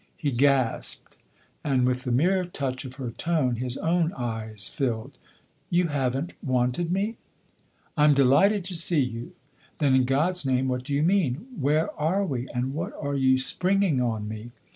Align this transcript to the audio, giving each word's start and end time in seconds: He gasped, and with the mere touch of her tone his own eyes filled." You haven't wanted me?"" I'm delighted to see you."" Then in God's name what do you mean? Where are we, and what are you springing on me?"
He 0.17 0.31
gasped, 0.31 1.15
and 1.63 1.85
with 1.85 2.05
the 2.05 2.11
mere 2.11 2.43
touch 2.45 2.85
of 2.85 2.95
her 2.95 3.11
tone 3.11 3.57
his 3.57 3.77
own 3.77 4.11
eyes 4.13 4.67
filled." 4.67 5.15
You 5.69 5.89
haven't 5.89 6.33
wanted 6.43 6.91
me?"" 6.91 7.17
I'm 7.95 8.15
delighted 8.15 8.65
to 8.65 8.75
see 8.75 9.01
you."" 9.01 9.33
Then 9.77 9.93
in 9.93 10.05
God's 10.05 10.43
name 10.43 10.67
what 10.67 10.85
do 10.85 10.95
you 10.95 11.03
mean? 11.03 11.45
Where 11.55 11.91
are 12.01 12.25
we, 12.25 12.49
and 12.49 12.73
what 12.73 12.93
are 12.99 13.13
you 13.13 13.37
springing 13.37 14.01
on 14.01 14.27
me?" 14.27 14.49